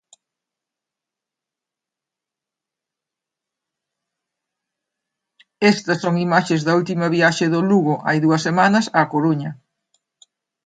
Estas 5.73 6.01
son 6.03 6.15
imaxes 6.27 6.61
da 6.67 6.73
última 6.81 7.07
viaxe 7.15 7.45
do 7.53 7.61
Lugo 7.69 7.93
hai 8.07 8.17
dúas 8.25 8.41
semanas 8.47 8.85
á 8.97 8.99
Coruña. 9.13 9.51